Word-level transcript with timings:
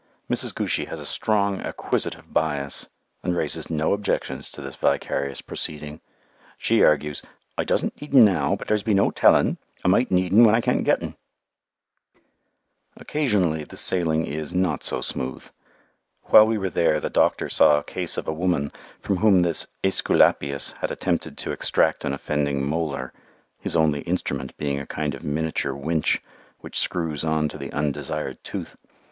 Mrs. 0.31 0.51
Goochy 0.55 0.85
has 0.87 0.99
a 0.99 1.05
strong 1.05 1.61
acquisitive 1.61 2.33
bias, 2.33 2.87
and 3.21 3.37
raises 3.37 3.69
no 3.69 3.93
objections 3.93 4.49
to 4.49 4.59
this 4.59 4.75
vicarious 4.75 5.41
proceeding. 5.43 6.01
She 6.57 6.81
argues: 6.81 7.21
"I 7.55 7.65
doesn't 7.65 8.01
need 8.01 8.11
'un 8.15 8.25
now, 8.25 8.55
but 8.55 8.67
there 8.67 8.77
be's 8.79 8.95
no 8.95 9.11
tellin'. 9.11 9.59
I 9.85 9.89
may 9.89 10.07
need 10.09 10.33
'un 10.33 10.43
when 10.43 10.55
I 10.55 10.59
can't 10.61 10.83
get 10.83 11.03
'un." 11.03 11.15
[Illustration: 12.95 12.95
THE 12.95 12.95
SEVENTH 12.95 12.95
SON] 12.95 13.01
Occasionally 13.03 13.63
the 13.65 13.77
sailing 13.77 14.25
is 14.25 14.53
not 14.55 14.81
so 14.83 15.01
smooth. 15.01 15.47
While 16.23 16.47
we 16.47 16.57
were 16.57 16.71
there 16.71 16.99
the 16.99 17.11
doctor 17.11 17.47
saw 17.47 17.77
a 17.77 17.83
case 17.83 18.17
of 18.17 18.27
a 18.27 18.33
woman 18.33 18.71
from 18.99 19.17
whom 19.17 19.43
this 19.43 19.67
Æsculapius 19.83 20.73
had 20.77 20.89
attempted 20.89 21.37
to 21.37 21.51
extract 21.51 22.03
an 22.05 22.13
offending 22.13 22.65
molar, 22.67 23.13
his 23.59 23.75
only 23.75 24.01
instrument 24.01 24.57
being 24.57 24.79
a 24.79 24.87
kind 24.87 25.13
of 25.13 25.23
miniature 25.23 25.75
winch 25.75 26.23
which 26.61 26.79
screws 26.79 27.23
on 27.23 27.47
to 27.49 27.59
the 27.59 27.71
undesired 27.71 28.43
tooth. 28.43 28.75